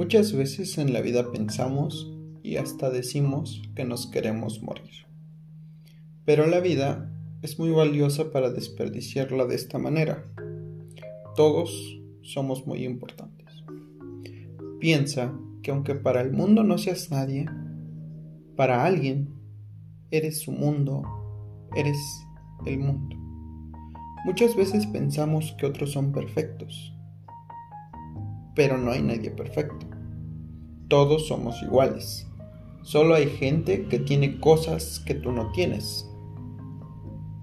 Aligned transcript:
Muchas 0.00 0.32
veces 0.32 0.78
en 0.78 0.94
la 0.94 1.02
vida 1.02 1.30
pensamos 1.30 2.10
y 2.42 2.56
hasta 2.56 2.88
decimos 2.88 3.60
que 3.74 3.84
nos 3.84 4.06
queremos 4.06 4.62
morir. 4.62 5.04
Pero 6.24 6.46
la 6.46 6.60
vida 6.60 7.12
es 7.42 7.58
muy 7.58 7.70
valiosa 7.70 8.32
para 8.32 8.50
desperdiciarla 8.50 9.44
de 9.44 9.56
esta 9.56 9.76
manera. 9.76 10.24
Todos 11.36 12.00
somos 12.22 12.66
muy 12.66 12.86
importantes. 12.86 13.46
Piensa 14.78 15.34
que 15.62 15.70
aunque 15.70 15.94
para 15.94 16.22
el 16.22 16.32
mundo 16.32 16.62
no 16.64 16.78
seas 16.78 17.10
nadie, 17.10 17.44
para 18.56 18.86
alguien 18.86 19.28
eres 20.10 20.40
su 20.40 20.50
mundo, 20.50 21.02
eres 21.76 21.98
el 22.64 22.78
mundo. 22.78 23.16
Muchas 24.24 24.56
veces 24.56 24.86
pensamos 24.86 25.54
que 25.58 25.66
otros 25.66 25.92
son 25.92 26.10
perfectos, 26.10 26.96
pero 28.54 28.78
no 28.78 28.92
hay 28.92 29.02
nadie 29.02 29.30
perfecto. 29.30 29.89
Todos 30.90 31.28
somos 31.28 31.62
iguales. 31.62 32.26
Solo 32.82 33.14
hay 33.14 33.28
gente 33.28 33.86
que 33.86 34.00
tiene 34.00 34.40
cosas 34.40 34.98
que 35.06 35.14
tú 35.14 35.30
no 35.30 35.52
tienes. 35.52 36.10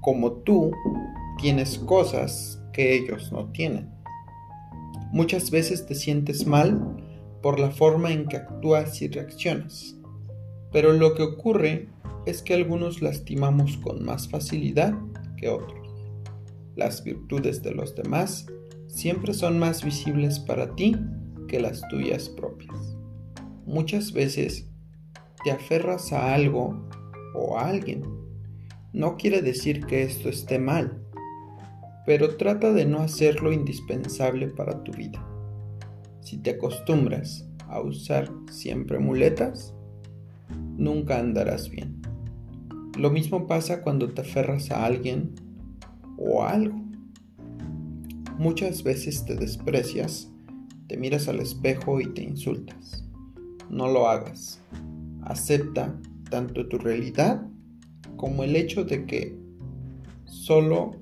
Como 0.00 0.32
tú 0.32 0.72
tienes 1.38 1.78
cosas 1.78 2.60
que 2.72 2.96
ellos 2.96 3.30
no 3.30 3.52
tienen. 3.52 3.88
Muchas 5.12 5.52
veces 5.52 5.86
te 5.86 5.94
sientes 5.94 6.44
mal 6.44 6.96
por 7.40 7.60
la 7.60 7.70
forma 7.70 8.10
en 8.10 8.26
que 8.26 8.38
actúas 8.38 9.00
y 9.00 9.06
reaccionas. 9.06 9.94
Pero 10.72 10.92
lo 10.92 11.14
que 11.14 11.22
ocurre 11.22 11.88
es 12.26 12.42
que 12.42 12.52
algunos 12.52 13.00
lastimamos 13.00 13.76
con 13.76 14.04
más 14.04 14.28
facilidad 14.28 14.92
que 15.36 15.50
otros. 15.50 15.88
Las 16.74 17.04
virtudes 17.04 17.62
de 17.62 17.70
los 17.70 17.94
demás 17.94 18.46
siempre 18.88 19.32
son 19.34 19.60
más 19.60 19.84
visibles 19.84 20.40
para 20.40 20.74
ti 20.74 20.96
que 21.46 21.60
las 21.60 21.86
tuyas 21.88 22.28
propias. 22.28 22.85
Muchas 23.66 24.12
veces 24.12 24.68
te 25.42 25.50
aferras 25.50 26.12
a 26.12 26.34
algo 26.34 26.88
o 27.34 27.58
a 27.58 27.68
alguien. 27.68 28.04
No 28.92 29.16
quiere 29.16 29.42
decir 29.42 29.84
que 29.86 30.04
esto 30.04 30.28
esté 30.28 30.60
mal, 30.60 31.02
pero 32.06 32.36
trata 32.36 32.72
de 32.72 32.86
no 32.86 33.00
hacerlo 33.00 33.52
indispensable 33.52 34.46
para 34.46 34.84
tu 34.84 34.92
vida. 34.92 35.20
Si 36.20 36.38
te 36.38 36.50
acostumbras 36.50 37.44
a 37.68 37.80
usar 37.80 38.30
siempre 38.50 39.00
muletas, 39.00 39.74
nunca 40.76 41.18
andarás 41.18 41.68
bien. 41.68 42.00
Lo 42.96 43.10
mismo 43.10 43.48
pasa 43.48 43.82
cuando 43.82 44.14
te 44.14 44.22
aferras 44.22 44.70
a 44.70 44.86
alguien 44.86 45.34
o 46.16 46.44
a 46.44 46.52
algo. 46.52 46.80
Muchas 48.38 48.84
veces 48.84 49.24
te 49.24 49.34
desprecias, 49.34 50.30
te 50.86 50.96
miras 50.96 51.26
al 51.26 51.40
espejo 51.40 52.00
y 52.00 52.06
te 52.14 52.22
insultas. 52.22 53.06
No 53.70 53.88
lo 53.88 54.08
hagas. 54.08 54.60
Acepta 55.22 55.98
tanto 56.30 56.68
tu 56.68 56.78
realidad 56.78 57.46
como 58.16 58.44
el 58.44 58.56
hecho 58.56 58.84
de 58.84 59.06
que 59.06 59.36
solo 60.24 60.96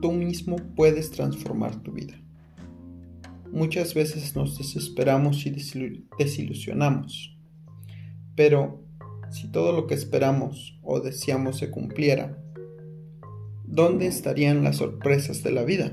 tú 0.00 0.12
mismo 0.12 0.56
puedes 0.74 1.10
transformar 1.10 1.82
tu 1.82 1.92
vida. 1.92 2.14
Muchas 3.52 3.94
veces 3.94 4.34
nos 4.36 4.58
desesperamos 4.58 5.46
y 5.46 5.50
desilusionamos, 6.18 7.36
pero 8.34 8.84
si 9.30 9.48
todo 9.48 9.72
lo 9.72 9.86
que 9.86 9.94
esperamos 9.94 10.78
o 10.82 11.00
deseamos 11.00 11.58
se 11.58 11.70
cumpliera, 11.70 12.38
¿dónde 13.64 14.06
estarían 14.06 14.62
las 14.62 14.76
sorpresas 14.76 15.42
de 15.42 15.52
la 15.52 15.64
vida? 15.64 15.92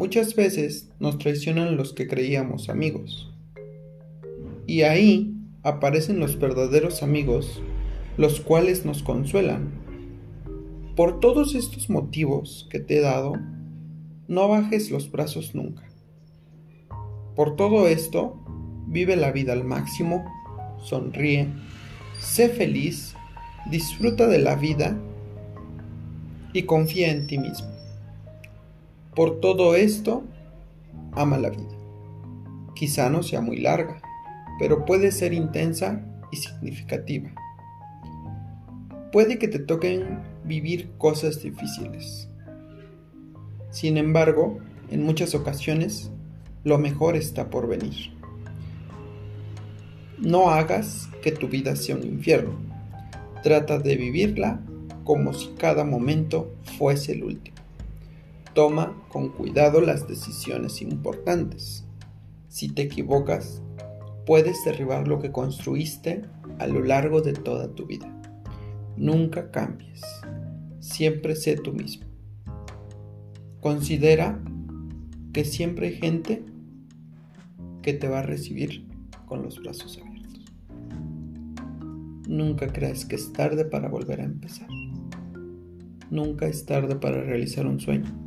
Muchas 0.00 0.34
veces 0.34 0.88
nos 0.98 1.18
traicionan 1.18 1.76
los 1.76 1.92
que 1.92 2.08
creíamos 2.08 2.70
amigos. 2.70 3.30
Y 4.66 4.80
ahí 4.80 5.34
aparecen 5.62 6.18
los 6.20 6.38
verdaderos 6.38 7.02
amigos, 7.02 7.60
los 8.16 8.40
cuales 8.40 8.86
nos 8.86 9.02
consuelan. 9.02 9.70
Por 10.96 11.20
todos 11.20 11.54
estos 11.54 11.90
motivos 11.90 12.66
que 12.70 12.80
te 12.80 12.96
he 12.96 13.00
dado, 13.02 13.34
no 14.26 14.48
bajes 14.48 14.90
los 14.90 15.10
brazos 15.10 15.54
nunca. 15.54 15.86
Por 17.36 17.56
todo 17.56 17.86
esto, 17.86 18.42
vive 18.86 19.16
la 19.16 19.32
vida 19.32 19.52
al 19.52 19.64
máximo, 19.64 20.24
sonríe, 20.82 21.46
sé 22.18 22.48
feliz, 22.48 23.14
disfruta 23.70 24.28
de 24.28 24.38
la 24.38 24.54
vida 24.54 24.98
y 26.54 26.62
confía 26.62 27.10
en 27.10 27.26
ti 27.26 27.36
mismo. 27.36 27.79
Por 29.14 29.40
todo 29.40 29.74
esto, 29.74 30.22
ama 31.12 31.36
la 31.38 31.50
vida. 31.50 31.76
Quizá 32.74 33.10
no 33.10 33.22
sea 33.22 33.40
muy 33.40 33.58
larga, 33.58 34.00
pero 34.58 34.84
puede 34.84 35.10
ser 35.10 35.32
intensa 35.32 36.04
y 36.30 36.36
significativa. 36.36 37.30
Puede 39.12 39.38
que 39.38 39.48
te 39.48 39.58
toquen 39.58 40.20
vivir 40.44 40.92
cosas 40.96 41.42
difíciles. 41.42 42.28
Sin 43.70 43.96
embargo, 43.96 44.58
en 44.90 45.04
muchas 45.04 45.34
ocasiones, 45.34 46.10
lo 46.62 46.78
mejor 46.78 47.16
está 47.16 47.50
por 47.50 47.66
venir. 47.66 48.12
No 50.18 50.50
hagas 50.50 51.08
que 51.22 51.32
tu 51.32 51.48
vida 51.48 51.74
sea 51.74 51.96
un 51.96 52.04
infierno. 52.04 52.52
Trata 53.42 53.78
de 53.78 53.96
vivirla 53.96 54.60
como 55.02 55.32
si 55.32 55.48
cada 55.58 55.84
momento 55.84 56.54
fuese 56.78 57.12
el 57.12 57.24
último. 57.24 57.59
Toma 58.54 58.96
con 59.08 59.28
cuidado 59.28 59.80
las 59.80 60.08
decisiones 60.08 60.82
importantes. 60.82 61.84
Si 62.48 62.68
te 62.68 62.82
equivocas, 62.82 63.62
puedes 64.26 64.64
derribar 64.64 65.06
lo 65.06 65.20
que 65.20 65.30
construiste 65.30 66.22
a 66.58 66.66
lo 66.66 66.82
largo 66.84 67.20
de 67.20 67.32
toda 67.32 67.74
tu 67.74 67.86
vida. 67.86 68.12
Nunca 68.96 69.50
cambies. 69.50 70.02
Siempre 70.80 71.36
sé 71.36 71.56
tú 71.56 71.72
mismo. 71.72 72.06
Considera 73.60 74.42
que 75.32 75.44
siempre 75.44 75.88
hay 75.88 75.94
gente 75.94 76.44
que 77.82 77.92
te 77.92 78.08
va 78.08 78.18
a 78.18 78.22
recibir 78.22 78.86
con 79.26 79.42
los 79.42 79.60
brazos 79.60 79.98
abiertos. 79.98 80.44
Nunca 82.26 82.72
creas 82.72 83.04
que 83.04 83.16
es 83.16 83.32
tarde 83.32 83.64
para 83.64 83.88
volver 83.88 84.20
a 84.20 84.24
empezar. 84.24 84.68
Nunca 86.10 86.46
es 86.46 86.66
tarde 86.66 86.96
para 86.96 87.22
realizar 87.22 87.66
un 87.66 87.78
sueño 87.78 88.19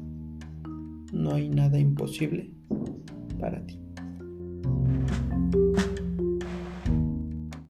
no 1.14 1.36
hay 1.36 1.48
nada 1.48 1.80
imposible 1.80 2.52
para 3.40 3.66
ti. 3.66 3.80